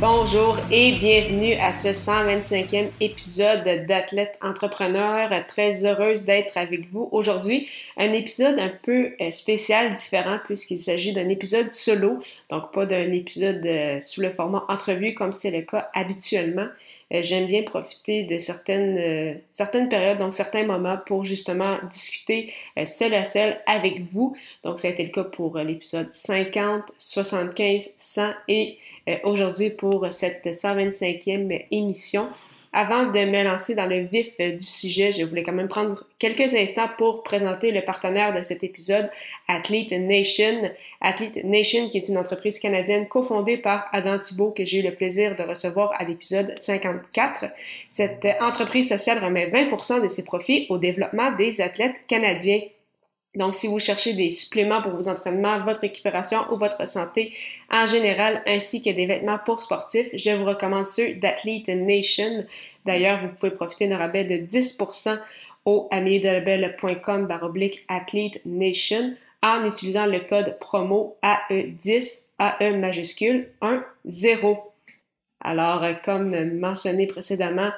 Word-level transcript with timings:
Bonjour 0.00 0.58
et 0.72 0.92
bienvenue 0.92 1.56
à 1.56 1.72
ce 1.72 1.88
125e 1.88 2.88
épisode 3.02 3.64
d'Athlète 3.86 4.38
Entrepreneur. 4.40 5.28
Très 5.46 5.84
heureuse 5.84 6.24
d'être 6.24 6.56
avec 6.56 6.90
vous 6.90 7.10
aujourd'hui. 7.12 7.68
Un 7.98 8.14
épisode 8.14 8.58
un 8.58 8.72
peu 8.82 9.12
euh, 9.20 9.30
spécial, 9.30 9.94
différent, 9.94 10.38
puisqu'il 10.46 10.80
s'agit 10.80 11.12
d'un 11.12 11.28
épisode 11.28 11.70
solo, 11.74 12.22
donc 12.48 12.72
pas 12.72 12.86
d'un 12.86 13.12
épisode 13.12 13.60
euh, 13.66 14.00
sous 14.00 14.22
le 14.22 14.30
format 14.30 14.64
entrevue 14.70 15.12
comme 15.12 15.34
c'est 15.34 15.50
le 15.50 15.60
cas 15.60 15.90
habituellement. 15.92 16.68
Euh, 17.12 17.20
j'aime 17.22 17.46
bien 17.46 17.62
profiter 17.62 18.22
de 18.22 18.38
certaines, 18.38 19.38
certaines 19.52 19.90
périodes, 19.90 20.16
donc 20.16 20.34
certains 20.34 20.64
moments 20.64 20.96
pour 21.04 21.24
justement 21.24 21.76
discuter 21.90 22.54
seul 22.86 23.12
à 23.12 23.26
seul 23.26 23.60
avec 23.66 24.00
vous. 24.14 24.34
Donc 24.64 24.80
ça 24.80 24.88
a 24.88 24.92
été 24.92 25.02
le 25.02 25.10
cas 25.10 25.24
pour 25.24 25.58
l'épisode 25.58 26.08
50, 26.14 26.84
75, 26.96 27.90
100 27.98 28.30
et 28.48 28.78
aujourd'hui 29.24 29.70
pour 29.70 30.10
cette 30.10 30.46
125e 30.46 31.66
émission. 31.70 32.28
Avant 32.72 33.06
de 33.06 33.18
me 33.18 33.42
lancer 33.42 33.74
dans 33.74 33.86
le 33.86 33.98
vif 33.98 34.38
du 34.38 34.64
sujet, 34.64 35.10
je 35.10 35.24
voulais 35.24 35.42
quand 35.42 35.52
même 35.52 35.66
prendre 35.66 36.04
quelques 36.20 36.54
instants 36.54 36.88
pour 36.98 37.24
présenter 37.24 37.72
le 37.72 37.84
partenaire 37.84 38.32
de 38.32 38.42
cet 38.42 38.62
épisode, 38.62 39.10
Athlete 39.48 39.90
Nation. 39.90 40.70
Athlete 41.00 41.42
Nation, 41.42 41.88
qui 41.88 41.98
est 41.98 42.08
une 42.08 42.16
entreprise 42.16 42.60
canadienne 42.60 43.08
cofondée 43.08 43.56
par 43.56 43.88
Adam 43.92 44.20
Thibault, 44.20 44.52
que 44.52 44.64
j'ai 44.64 44.78
eu 44.78 44.82
le 44.82 44.94
plaisir 44.94 45.34
de 45.34 45.42
recevoir 45.42 45.92
à 45.98 46.04
l'épisode 46.04 46.56
54. 46.56 47.46
Cette 47.88 48.24
entreprise 48.40 48.88
sociale 48.88 49.18
remet 49.18 49.48
20% 49.48 50.04
de 50.04 50.08
ses 50.08 50.24
profits 50.24 50.66
au 50.68 50.78
développement 50.78 51.32
des 51.32 51.60
athlètes 51.60 51.96
canadiens. 52.06 52.60
Donc, 53.36 53.54
si 53.54 53.68
vous 53.68 53.78
cherchez 53.78 54.14
des 54.14 54.28
suppléments 54.28 54.82
pour 54.82 54.92
vos 54.92 55.08
entraînements, 55.08 55.60
votre 55.60 55.80
récupération 55.80 56.40
ou 56.50 56.56
votre 56.56 56.86
santé 56.86 57.32
en 57.70 57.86
général, 57.86 58.42
ainsi 58.46 58.82
que 58.82 58.90
des 58.90 59.06
vêtements 59.06 59.38
pour 59.44 59.62
sportifs, 59.62 60.08
je 60.14 60.30
vous 60.30 60.44
recommande 60.44 60.86
ceux 60.86 61.14
d'Athlete 61.14 61.68
Nation. 61.68 62.44
D'ailleurs, 62.84 63.20
vous 63.20 63.28
pouvez 63.28 63.52
profiter 63.52 63.86
d'un 63.86 63.98
rabais 63.98 64.24
de 64.24 64.44
10% 64.44 65.16
au 65.64 65.86
ameliedelabel.com 65.92 67.26
baroblique 67.26 67.84
Athlete 67.88 68.40
Nation 68.44 69.14
en 69.42 69.64
utilisant 69.64 70.06
le 70.06 70.20
code 70.20 70.58
promo 70.58 71.16
AE10, 71.22 72.26
AE 72.40 72.76
majuscule 72.78 73.48
1, 73.60 73.84
0. 74.06 74.72
Alors, 75.42 75.84
comme 76.04 76.58
mentionné 76.58 77.06
précédemment, 77.06 77.70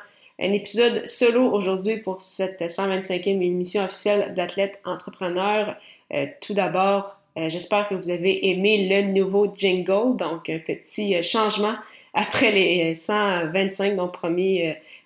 un 0.43 0.53
épisode 0.53 1.07
solo 1.07 1.53
aujourd'hui 1.53 1.99
pour 1.99 2.21
cette 2.21 2.61
125e 2.61 3.41
émission 3.41 3.85
officielle 3.85 4.35
d'Athlète 4.35 4.81
Entrepreneur. 4.85 5.77
Euh, 6.13 6.27
tout 6.41 6.53
d'abord, 6.53 7.17
euh, 7.39 7.49
j'espère 7.49 7.89
que 7.89 7.95
vous 7.95 8.11
avez 8.11 8.51
aimé 8.51 8.89
le 8.89 9.13
nouveau 9.13 9.53
jingle, 9.55 10.17
donc 10.17 10.51
un 10.51 10.59
petit 10.59 11.15
euh, 11.15 11.23
changement 11.23 11.75
après 12.13 12.51
les 12.51 12.95
125 12.97 13.95
donc 13.95 14.17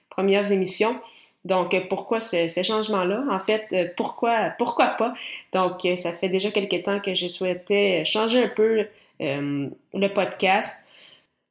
premières 0.09 0.51
émissions. 0.51 0.99
Donc, 1.45 1.77
pourquoi 1.89 2.19
ce, 2.19 2.49
ce 2.49 2.63
changement-là? 2.65 3.23
En 3.31 3.39
fait, 3.39 3.95
pourquoi, 3.97 4.55
pourquoi 4.59 4.89
pas? 4.99 5.15
Donc, 5.53 5.87
ça 5.97 6.13
fait 6.13 6.29
déjà 6.29 6.51
quelques 6.51 6.83
temps 6.83 6.99
que 6.99 7.15
je 7.15 7.29
souhaitais 7.29 8.05
changer 8.05 8.43
un 8.43 8.49
peu 8.49 8.87
le 9.21 10.09
podcast. 10.09 10.86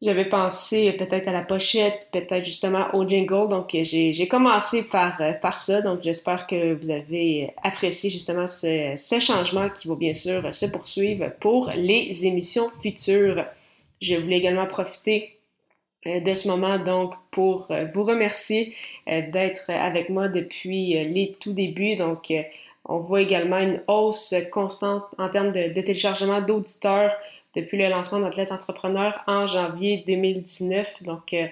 J'avais 0.01 0.25
pensé 0.25 0.91
peut-être 0.91 1.29
à 1.29 1.31
la 1.31 1.41
pochette, 1.41 2.09
peut-être 2.11 2.43
justement 2.43 2.93
au 2.93 3.07
jingle. 3.07 3.47
Donc, 3.47 3.69
j'ai 3.71 4.27
commencé 4.27 4.89
par, 4.89 5.21
euh, 5.21 5.31
par 5.31 5.57
ça. 5.57 5.81
Donc, 5.81 6.03
j'espère 6.03 6.47
que 6.47 6.73
vous 6.73 6.89
avez 6.91 7.53
apprécié 7.63 8.09
justement 8.09 8.45
ce, 8.45 8.93
ce, 8.97 9.19
changement 9.21 9.69
qui 9.69 9.87
va 9.87 9.95
bien 9.95 10.11
sûr 10.13 10.53
se 10.53 10.65
poursuivre 10.65 11.31
pour 11.39 11.71
les 11.75 12.25
émissions 12.25 12.69
futures. 12.81 13.45
Je 14.01 14.17
voulais 14.17 14.37
également 14.37 14.67
profiter 14.67 15.37
euh, 16.07 16.19
de 16.19 16.33
ce 16.33 16.49
moment 16.49 16.77
donc 16.77 17.13
pour 17.31 17.71
euh, 17.71 17.85
vous 17.93 18.03
remercier 18.03 18.75
d'être 19.07 19.69
avec 19.69 20.09
moi 20.09 20.27
depuis 20.27 20.93
les 20.93 21.37
tout 21.39 21.53
débuts. 21.53 21.95
Donc, 21.95 22.33
on 22.83 22.97
voit 22.97 23.21
également 23.21 23.59
une 23.59 23.81
hausse 23.87 24.33
constante 24.51 25.03
en 25.17 25.29
termes 25.29 25.51
de, 25.51 25.73
de 25.73 25.81
téléchargement 25.81 26.41
d'auditeurs 26.41 27.11
depuis 27.55 27.77
le 27.77 27.87
lancement 27.87 28.19
d'Athlète 28.19 28.51
Entrepreneur 28.51 29.21
en 29.27 29.47
janvier 29.47 30.03
2019. 30.05 31.03
Donc, 31.03 31.33
euh, 31.33 31.45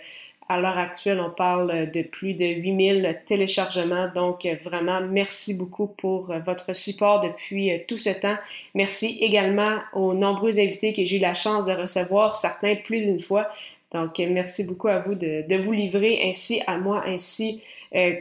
à 0.50 0.60
l'heure 0.60 0.78
actuelle, 0.78 1.22
on 1.22 1.30
parle 1.30 1.90
de 1.90 2.02
plus 2.02 2.34
de 2.34 2.46
8000 2.46 3.22
téléchargements. 3.26 4.10
Donc, 4.14 4.48
vraiment, 4.64 5.00
merci 5.02 5.58
beaucoup 5.58 5.88
pour 5.88 6.32
euh, 6.32 6.40
votre 6.40 6.76
support 6.76 7.22
depuis 7.22 7.72
euh, 7.72 7.78
tout 7.88 7.98
ce 7.98 8.10
temps. 8.10 8.36
Merci 8.76 9.18
également 9.22 9.78
aux 9.94 10.14
nombreux 10.14 10.60
invités 10.60 10.92
que 10.94 11.06
j'ai 11.06 11.18
eu 11.18 11.22
la 11.22 11.34
chance 11.34 11.66
de 11.66 11.72
recevoir, 11.72 12.36
certains 12.36 12.76
plus 12.76 13.00
d'une 13.02 13.22
fois. 13.22 13.48
Donc, 13.94 14.18
merci 14.18 14.66
beaucoup 14.66 14.88
à 14.88 15.00
vous 15.00 15.14
de, 15.14 15.56
vous 15.56 15.72
livrer 15.72 16.20
ainsi 16.24 16.62
à 16.66 16.78
moi, 16.78 17.04
ainsi 17.06 17.62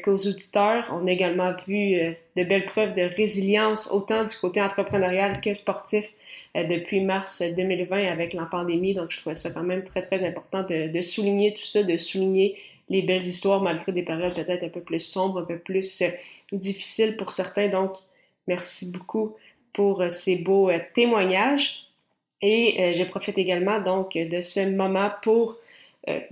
qu'aux 0.05 0.19
auditeurs. 0.19 0.85
On 0.93 1.07
a 1.07 1.11
également 1.11 1.55
vu 1.67 1.97
de 2.37 2.45
belles 2.45 2.67
preuves 2.67 2.93
de 2.93 3.01
résilience, 3.17 3.91
autant 3.91 4.25
du 4.25 4.37
côté 4.37 4.61
entrepreneurial 4.61 5.41
que 5.41 5.55
sportif 5.55 6.05
euh, 6.05 6.09
depuis 6.55 7.01
mars 7.01 7.43
2020 7.43 8.09
avec 8.09 8.35
la 8.35 8.45
pandémie. 8.45 8.95
Donc, 8.95 9.11
je 9.11 9.19
trouvais 9.19 9.35
ça 9.35 9.51
quand 9.51 9.63
même 9.63 9.85
très, 9.85 10.03
très 10.03 10.25
important 10.25 10.63
de, 10.63 11.03
souligner 11.03 11.55
tout 11.55 11.65
ça, 11.65 11.83
de 11.83 11.97
souligner 11.97 12.57
les 12.89 13.03
belles 13.03 13.25
histoires 13.25 13.63
malgré 13.63 13.93
des 13.93 14.03
périodes 14.03 14.35
peut-être 14.35 14.65
un 14.65 14.69
peu 14.69 14.81
plus 14.81 15.01
sombres, 15.01 15.41
un 15.41 15.45
peu 15.45 15.59
plus 15.59 16.03
euh, 16.03 16.09
difficiles 16.53 17.17
pour 17.17 17.33
certains. 17.33 17.69
Donc, 17.69 17.93
merci 18.47 18.91
beaucoup 18.91 19.35
pour 19.73 20.03
euh, 20.03 20.09
ces 20.11 20.37
beaux 20.37 20.71
témoignages. 20.95 21.87
Et 22.43 22.93
je 22.95 23.05
profite 23.05 23.39
également 23.39 23.81
donc 23.81 24.15
de 24.15 24.41
ce 24.41 24.69
moment 24.69 25.13
pour 25.23 25.59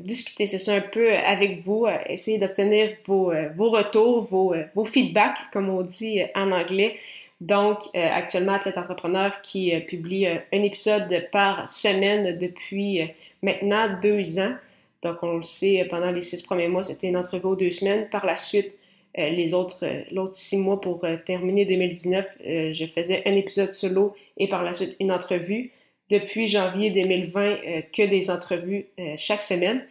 discuter, 0.01 0.49
c'est 0.49 0.59
ça 0.59 0.75
un 0.75 0.81
peu 0.81 1.15
avec 1.15 1.61
vous, 1.61 1.87
essayer 2.09 2.41
d'obtenir 2.41 2.97
vos, 3.07 3.33
vos 3.55 3.71
retours, 3.71 4.23
vos, 4.23 4.53
vos 4.75 4.85
feedbacks, 4.85 5.39
comme 5.53 5.69
on 5.69 5.83
dit 5.83 6.21
en 6.35 6.51
anglais. 6.51 6.99
Donc, 7.41 7.79
euh, 7.95 8.07
actuellement, 8.13 8.53
Athlète 8.53 8.77
Entrepreneur 8.77 9.41
qui 9.41 9.75
euh, 9.75 9.81
publie 9.81 10.27
euh, 10.27 10.37
un 10.53 10.63
épisode 10.63 11.29
par 11.33 11.69
semaine 11.69 12.37
depuis 12.37 13.01
maintenant 13.43 13.89
deux 14.03 14.39
ans. 14.39 14.55
Donc, 15.03 15.23
on 15.23 15.39
le 15.39 15.43
sait, 15.43 15.87
pendant 15.89 16.11
les 16.11 16.21
six 16.21 16.43
premiers 16.43 16.69
mois, 16.69 16.83
c'était 16.83 17.09
une 17.09 17.17
entrevue 17.17 17.47
aux 17.47 17.57
deux 17.57 17.71
semaines. 17.71 18.09
Par 18.11 18.27
la 18.27 18.37
suite, 18.37 18.75
les 19.17 19.55
autres, 19.55 19.85
l'autre 20.13 20.37
six 20.37 20.59
mois 20.59 20.81
pour 20.81 21.05
terminer 21.25 21.65
2019, 21.65 22.27
je 22.45 22.87
faisais 22.95 23.23
un 23.27 23.35
épisode 23.35 23.73
solo 23.73 24.15
et 24.37 24.47
par 24.47 24.63
la 24.63 24.75
suite 24.75 24.97
une 25.01 25.11
entrevue. 25.11 25.73
Depuis 26.11 26.47
janvier 26.49 26.91
2020, 26.91 27.57
que 27.93 28.07
des 28.07 28.31
entrevues 28.31 28.87
chaque 29.17 29.43
semaine. 29.43 29.83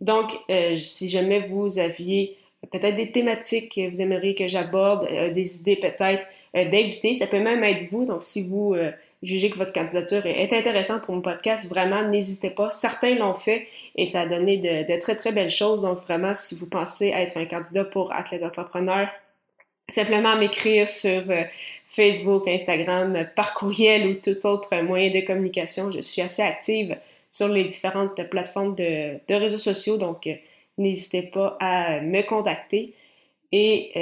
Donc, 0.00 0.32
si 0.78 1.10
jamais 1.10 1.40
vous 1.40 1.78
aviez 1.78 2.38
peut-être 2.72 2.96
des 2.96 3.12
thématiques 3.12 3.74
que 3.74 3.90
vous 3.90 4.00
aimeriez 4.00 4.34
que 4.34 4.48
j'aborde, 4.48 5.06
des 5.34 5.60
idées 5.60 5.76
peut-être 5.76 6.24
euh, 6.56 6.64
d'inviter. 6.66 7.14
Ça 7.14 7.26
peut 7.26 7.40
même 7.40 7.64
être 7.64 7.90
vous. 7.90 8.04
Donc, 8.04 8.22
si 8.22 8.46
vous 8.48 8.74
euh, 8.74 8.92
jugez 9.22 9.50
que 9.50 9.58
votre 9.58 9.72
candidature 9.72 10.24
est 10.24 10.52
intéressante 10.52 11.02
pour 11.02 11.14
mon 11.14 11.20
podcast, 11.20 11.68
vraiment, 11.68 12.02
n'hésitez 12.02 12.50
pas. 12.50 12.70
Certains 12.70 13.16
l'ont 13.16 13.34
fait 13.34 13.66
et 13.96 14.06
ça 14.06 14.20
a 14.20 14.26
donné 14.26 14.58
de, 14.58 15.00
très, 15.00 15.16
très 15.16 15.32
belles 15.32 15.50
choses. 15.50 15.82
Donc, 15.82 15.98
vraiment, 16.02 16.32
si 16.34 16.54
vous 16.54 16.66
pensez 16.66 17.08
être 17.08 17.36
un 17.36 17.46
candidat 17.46 17.84
pour 17.84 18.12
athlète 18.12 18.44
entrepreneur, 18.44 19.08
simplement 19.88 20.36
m'écrire 20.36 20.86
sur 20.86 21.28
euh, 21.28 21.42
Facebook, 21.88 22.46
Instagram, 22.46 23.26
par 23.34 23.54
courriel 23.54 24.06
ou 24.08 24.14
tout 24.14 24.46
autre 24.46 24.76
moyen 24.82 25.10
de 25.10 25.26
communication. 25.26 25.90
Je 25.90 26.00
suis 26.00 26.22
assez 26.22 26.42
active 26.42 26.96
sur 27.32 27.48
les 27.48 27.64
différentes 27.64 28.22
plateformes 28.30 28.76
de, 28.76 29.18
réseaux 29.28 29.58
sociaux, 29.58 29.96
donc 29.96 30.28
n'hésitez 30.78 31.22
pas 31.22 31.56
à 31.58 32.00
me 32.00 32.22
contacter. 32.22 32.94
Et 33.50 33.92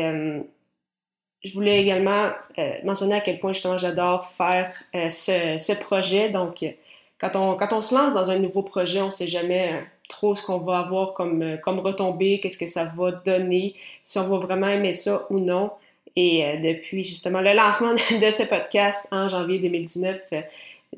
je 1.44 1.53
voulais 1.53 1.81
également 1.81 2.31
euh, 2.59 2.73
mentionner 2.85 3.17
à 3.17 3.21
quel 3.21 3.41
point 3.41 3.53
justement 3.53 3.79
j'adore 3.79 4.29
faire 4.37 4.73
euh, 4.94 5.11
ce, 5.11 5.56
ce, 5.59 5.73
projet. 5.81 6.31
Donc, 6.31 6.65
quand 7.21 7.35
on, 7.35 7.56
quand 7.56 7.73
on 7.73 7.81
se 7.81 7.94
lance 7.94 8.15
dans 8.15 8.31
un 8.31 8.39
nouveau 8.39 8.62
projet, 8.62 9.00
on 9.00 9.06
ne 9.06 9.11
sait 9.11 9.27
jamais 9.27 9.73
euh, 9.73 9.81
trop 10.09 10.35
ce 10.35 10.44
qu'on 10.44 10.59
va 10.59 10.79
avoir 10.79 11.15
comme, 11.15 11.59
comme 11.62 11.81
retombée, 11.81 12.39
qu'est-ce 12.41 12.59
que 12.59 12.67
ça 12.67 12.93
va 12.97 13.12
donner, 13.12 13.75
si 14.05 14.19
on 14.19 14.29
va 14.29 14.39
vraiment 14.39 14.69
aimer 14.69 14.93
ça 14.93 15.27
ou 15.31 15.41
non. 15.41 15.71
Et 16.15 16.59
depuis 16.62 17.05
justement 17.05 17.41
le 17.41 17.55
lancement 17.55 17.95
de 17.95 18.31
ce 18.31 18.43
podcast 18.47 19.09
en 19.11 19.29
janvier 19.31 19.59
2019, 19.61 20.21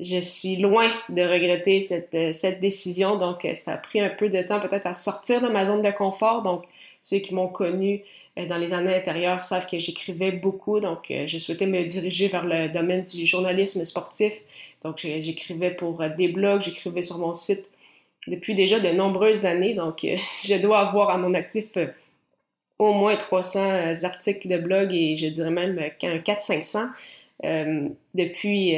je 0.01 0.19
suis 0.19 0.57
loin 0.57 0.91
de 1.07 1.21
regretter 1.21 1.79
cette, 1.79 2.35
cette 2.35 2.59
décision. 2.59 3.15
Donc, 3.15 3.47
ça 3.55 3.75
a 3.75 3.77
pris 3.77 4.01
un 4.01 4.09
peu 4.09 4.27
de 4.27 4.41
temps 4.41 4.59
peut-être 4.59 4.87
à 4.87 4.93
sortir 4.93 5.39
de 5.39 5.47
ma 5.47 5.65
zone 5.65 5.81
de 5.81 5.91
confort. 5.91 6.41
Donc, 6.41 6.65
ceux 7.01 7.19
qui 7.19 7.33
m'ont 7.33 7.47
connu 7.47 8.03
dans 8.37 8.57
les 8.57 8.73
années 8.73 8.95
antérieures 8.95 9.41
savent 9.43 9.67
que 9.67 9.79
j'écrivais 9.79 10.31
beaucoup, 10.31 10.79
donc 10.79 11.05
je 11.09 11.37
souhaitais 11.37 11.67
me 11.67 11.83
diriger 11.85 12.27
vers 12.27 12.45
le 12.45 12.67
domaine 12.67 13.05
du 13.05 13.25
journalisme 13.25 13.85
sportif. 13.85 14.33
Donc 14.83 14.97
j'écrivais 14.99 15.71
pour 15.71 16.03
des 16.17 16.27
blogs, 16.27 16.61
j'écrivais 16.61 17.01
sur 17.01 17.17
mon 17.17 17.33
site 17.33 17.69
depuis 18.27 18.53
déjà 18.55 18.79
de 18.79 18.89
nombreuses 18.89 19.45
années, 19.45 19.73
donc 19.73 20.05
je 20.43 20.61
dois 20.61 20.79
avoir 20.79 21.11
à 21.11 21.17
mon 21.17 21.33
actif 21.33 21.65
au 22.77 22.93
moins 22.93 23.15
300 23.15 24.03
articles 24.03 24.47
de 24.49 24.57
blog 24.57 24.93
et 24.93 25.15
je 25.15 25.27
dirais 25.27 25.49
même 25.49 25.79
400-500 26.01 26.89
depuis, 28.13 28.75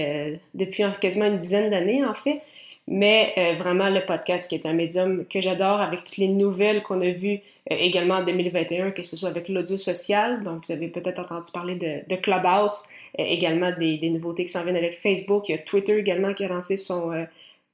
depuis 0.53 0.83
quasiment 1.01 1.25
une 1.25 1.39
dizaine 1.39 1.71
d'années 1.71 2.05
en 2.05 2.13
fait 2.13 2.41
mais 2.87 3.33
euh, 3.37 3.53
vraiment 3.55 3.89
le 3.89 4.05
podcast 4.05 4.49
qui 4.49 4.55
est 4.55 4.65
un 4.65 4.73
médium 4.73 5.25
que 5.25 5.41
j'adore 5.41 5.81
avec 5.81 6.05
toutes 6.05 6.17
les 6.17 6.29
nouvelles 6.29 6.81
qu'on 6.83 7.01
a 7.01 7.09
vues 7.09 7.35
euh, 7.35 7.39
également 7.69 8.15
en 8.15 8.23
2021, 8.23 8.91
que 8.91 9.03
ce 9.03 9.17
soit 9.17 9.29
avec 9.29 9.49
l'audio 9.49 9.77
social, 9.77 10.43
donc 10.43 10.65
vous 10.65 10.71
avez 10.71 10.87
peut-être 10.87 11.19
entendu 11.19 11.51
parler 11.51 11.75
de, 11.75 12.07
de 12.07 12.19
Clubhouse, 12.19 12.83
euh, 13.19 13.23
également 13.23 13.71
des, 13.77 13.97
des, 13.97 14.09
nouveautés 14.09 14.45
qui 14.45 14.51
s'en 14.51 14.63
viennent 14.63 14.77
avec 14.77 14.99
Facebook, 15.01 15.49
il 15.49 15.53
y 15.53 15.55
a 15.55 15.57
Twitter 15.59 15.97
également 15.97 16.33
qui 16.33 16.43
a 16.45 16.47
lancé 16.47 16.77
son, 16.77 17.27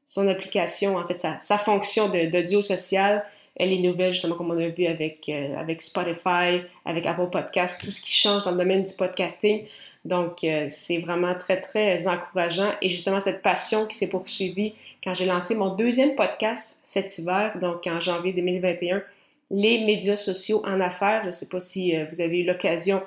son 0.04 0.28
application, 0.28 0.98
en 0.98 1.06
fait 1.08 1.20
sa, 1.20 1.40
sa 1.42 1.58
fonction 1.58 2.10
d'audio 2.10 2.62
social, 2.62 3.24
les 3.60 3.80
nouvelles 3.80 4.14
justement 4.14 4.36
comme 4.36 4.52
on 4.52 4.58
a 4.58 4.68
vu 4.68 4.86
avec, 4.86 5.30
avec 5.30 5.82
Spotify, 5.82 6.62
avec 6.86 7.06
Apple 7.06 7.30
Podcast, 7.32 7.84
tout 7.84 7.92
ce 7.92 8.02
qui 8.02 8.12
change 8.12 8.44
dans 8.46 8.52
le 8.52 8.58
domaine 8.58 8.84
du 8.84 8.94
podcasting. 8.94 9.66
Donc, 10.06 10.46
c'est 10.70 10.98
vraiment 10.98 11.36
très, 11.36 11.62
très 11.62 12.08
encourageant. 12.08 12.74
Et 12.82 12.90
justement, 12.90 13.20
cette 13.20 13.42
passion 13.42 13.86
qui 13.86 13.96
s'est 13.96 14.10
poursuivie 14.10 14.74
quand 15.04 15.14
j'ai 15.14 15.26
lancé 15.26 15.54
mon 15.56 15.76
deuxième 15.76 16.16
podcast 16.16 16.82
cet 16.86 17.18
hiver, 17.18 17.58
donc 17.60 17.86
en 17.88 18.00
janvier 18.00 18.32
2021, 18.32 19.04
les 19.54 19.86
médias 19.86 20.18
sociaux 20.18 20.62
en 20.66 20.82
affaires. 20.82 21.22
Je 21.22 21.28
ne 21.28 21.32
sais 21.32 21.48
pas 21.48 21.60
si 21.60 21.96
euh, 21.96 22.06
vous 22.12 22.20
avez 22.20 22.40
eu 22.40 22.44
l'occasion 22.44 23.02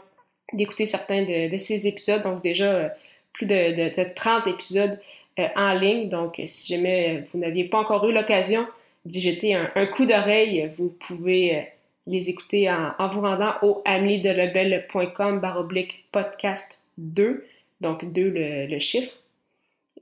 d'écouter 0.53 0.87
certains 0.87 1.23
de, 1.23 1.57
ces 1.59 1.89
épisodes, 1.89 2.23
donc 2.23 2.43
déjà 2.43 2.73
euh, 2.73 2.89
plus 3.33 3.47
de, 3.47 4.15
30 4.15 4.47
épisodes 4.47 4.99
euh, 5.39 5.49
en 5.57 5.75
ligne. 5.75 6.09
Donc, 6.09 6.41
si 6.47 6.73
jamais 6.73 7.25
vous 7.33 7.41
n'aviez 7.41 7.65
pas 7.65 7.79
encore 7.79 8.09
eu 8.09 8.13
l'occasion 8.13 8.67
d'y 9.05 9.21
jeter 9.21 9.55
un, 9.55 9.87
coup 9.87 10.07
d'oreille, 10.07 10.71
vous 10.77 10.97
pouvez 11.07 11.69
les 12.07 12.31
écouter 12.31 12.71
en, 12.71 13.09
vous 13.09 13.21
rendant 13.21 13.55
au 13.63 13.83
ameliedelebel.com 13.85 15.41
baroblique 15.41 16.05
podcast 16.11 16.83
2, 16.99 17.45
donc 17.81 18.05
2 18.05 18.67
le 18.69 18.79
chiffre. 18.79 19.13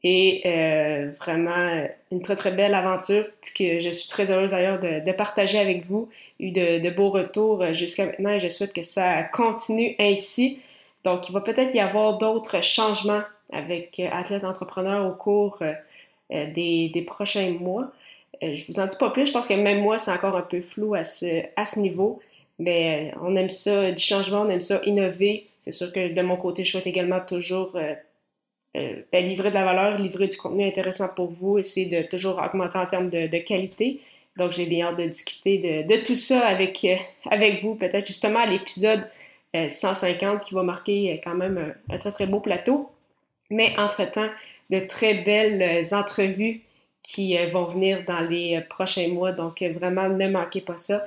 Et 0.07 0.43
euh, 0.45 1.13
vraiment, 1.19 1.87
une 2.13 2.21
très, 2.21 2.37
très 2.37 2.53
belle 2.53 2.75
aventure 2.75 3.25
que 3.55 3.81
je 3.81 3.89
suis 3.89 4.09
très 4.11 4.31
heureuse 4.31 4.51
d'ailleurs 4.51 4.79
de, 4.79 5.13
partager 5.13 5.59
avec 5.59 5.87
vous. 5.87 6.11
Eu 6.39 6.51
de, 6.51 6.79
de 6.79 6.91
beaux 6.91 7.09
retours 7.09 7.63
euh, 7.63 7.73
jusqu'à 7.73 8.07
maintenant 8.07 8.31
et 8.31 8.41
je 8.41 8.49
souhaite 8.49 8.75
que 8.75 8.83
ça 8.83 9.23
continue 9.23 9.97
ainsi. 9.99 10.61
Donc, 11.05 11.29
il 11.29 11.33
va 11.33 11.41
peut-être 11.41 11.75
y 11.75 11.81
avoir 11.81 12.19
d'autres 12.19 12.63
changements 12.63 13.23
avec 13.51 13.99
euh, 13.99 14.09
Athlète 14.13 14.45
Entrepreneur 14.45 15.07
au 15.07 15.13
cours 15.13 15.61
des, 16.31 16.91
des, 16.93 17.03
prochains 17.03 17.51
mois. 17.53 17.91
je 18.43 18.63
vous 18.69 18.81
en 18.81 18.87
dis 18.87 18.97
pas 18.99 19.11
plus, 19.11 19.27
je 19.27 19.33
pense 19.33 19.47
que 19.47 19.55
même 19.55 19.81
moi, 19.81 19.99
c'est 19.99 20.11
encore 20.11 20.37
un 20.37 20.43
peu 20.43 20.61
flou 20.61 20.95
à 20.95 21.05
ce, 21.05 21.43
à 21.57 21.65
ce 21.65 21.79
niveau. 21.79 22.21
Mais 22.59 23.13
on 23.23 23.37
aime 23.37 23.51
ça, 23.51 23.91
du 23.91 24.03
changement, 24.03 24.43
on 24.43 24.49
aime 24.51 24.61
ça 24.61 24.81
innover. 24.85 25.47
C'est 25.61 25.73
sûr 25.73 25.93
que 25.93 26.13
de 26.13 26.23
mon 26.23 26.37
côté, 26.37 26.65
je 26.65 26.73
souhaite 26.73 26.87
également 26.87 27.21
toujours 27.21 27.77
euh, 28.77 29.03
ben, 29.13 29.25
livrer 29.29 29.51
de 29.51 29.55
la 29.55 29.65
valeur, 29.65 29.99
livrer 29.99 30.27
du 30.27 30.37
contenu 30.37 30.67
intéressant 30.67 31.09
pour 31.15 31.31
vous, 31.31 31.59
essayer 31.59 31.87
de 31.87 32.09
toujours 32.09 32.43
augmenter 32.43 32.77
en 32.77 32.87
termes 32.87 33.09
de, 33.09 33.39
qualité. 33.39 34.01
Donc, 34.37 34.53
j'ai 34.53 34.67
bien 34.67 34.89
hâte 34.89 34.97
de 34.99 35.07
discuter 35.07 35.85
de, 35.89 36.05
tout 36.05 36.17
ça 36.17 36.45
avec, 36.49 36.85
euh, 36.85 36.97
avec 37.31 37.63
vous, 37.63 37.77
peut-être 37.77 38.07
justement 38.07 38.41
à 38.41 38.47
l'épisode 38.47 39.09
150 39.69 40.23
euh, 40.25 40.39
qui 40.45 40.55
va 40.55 40.65
marquer 40.65 41.21
quand 41.23 41.37
même 41.37 41.73
un, 41.89 41.99
très 41.99 42.11
très 42.11 42.27
beau 42.27 42.41
plateau. 42.41 42.91
Mais 43.49 43.79
entre-temps, 43.79 44.29
de 44.71 44.81
très 44.81 45.15
belles 45.15 45.85
entrevues 45.95 46.63
qui 47.05 47.37
vont 47.53 47.67
venir 47.67 48.03
dans 48.05 48.23
les 48.23 48.61
prochains 48.69 49.07
mois. 49.09 49.31
Donc, 49.31 49.63
vraiment, 49.63 50.09
ne 50.09 50.29
manquez 50.29 50.63
pas 50.63 50.79
ça. 50.79 51.05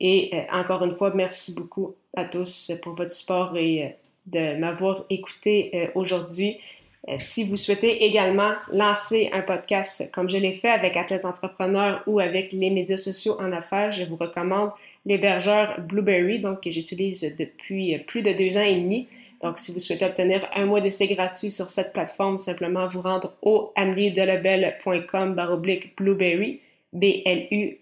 Et 0.00 0.32
encore 0.50 0.84
une 0.84 0.94
fois, 0.96 1.12
merci 1.14 1.54
beaucoup 1.54 1.94
à 2.16 2.24
tous 2.24 2.72
pour 2.82 2.94
votre 2.94 3.12
support 3.12 3.56
et 3.56 3.94
de 4.26 4.56
m'avoir 4.56 5.04
écouté 5.10 5.90
aujourd'hui. 5.94 6.58
Euh, 7.08 7.14
si 7.16 7.44
vous 7.44 7.56
souhaitez 7.56 8.04
également 8.04 8.52
lancer 8.72 9.30
un 9.32 9.42
podcast 9.42 10.10
comme 10.12 10.28
je 10.28 10.38
l'ai 10.38 10.54
fait 10.54 10.70
avec 10.70 10.96
Athlète 10.96 11.24
Entrepreneur 11.24 12.02
ou 12.06 12.18
avec 12.18 12.52
les 12.52 12.70
médias 12.70 12.96
sociaux 12.96 13.36
en 13.38 13.52
affaires, 13.52 13.92
je 13.92 14.04
vous 14.04 14.16
recommande 14.16 14.70
l'hébergeur 15.04 15.80
Blueberry, 15.80 16.40
donc 16.40 16.62
que 16.62 16.70
j'utilise 16.70 17.36
depuis 17.38 17.96
plus 18.06 18.22
de 18.22 18.32
deux 18.32 18.56
ans 18.56 18.64
et 18.64 18.74
demi. 18.74 19.06
Donc, 19.42 19.58
si 19.58 19.72
vous 19.72 19.80
souhaitez 19.80 20.06
obtenir 20.06 20.48
un 20.54 20.66
mois 20.66 20.80
d'essai 20.80 21.06
gratuit 21.08 21.50
sur 21.50 21.66
cette 21.66 21.92
plateforme, 21.92 22.38
simplement 22.38 22.88
vous 22.88 23.02
rendre 23.02 23.34
au 23.42 23.70
ameliedelebel.com 23.76 25.34
baroblique 25.34 25.94
Blueberry, 25.96 26.60
B-L-U-B-R-R-Y. 26.92 27.76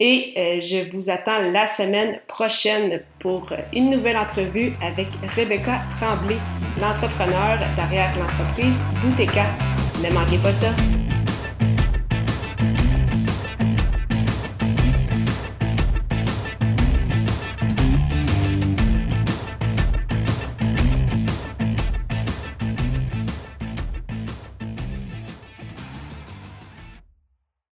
Et 0.00 0.32
euh, 0.36 0.60
je 0.60 0.90
vous 0.92 1.10
attends 1.10 1.40
la 1.50 1.66
semaine 1.66 2.20
prochaine 2.28 3.00
pour 3.18 3.52
une 3.74 3.90
nouvelle 3.90 4.16
entrevue 4.16 4.72
avec 4.80 5.08
Rebecca 5.34 5.80
Tremblay, 5.90 6.36
l'entrepreneur 6.80 7.58
derrière 7.74 8.16
l'entreprise 8.16 8.84
Bouteka. 9.02 9.46
Ne 10.00 10.14
manquez 10.14 10.38
pas 10.38 10.52
ça. 10.52 10.68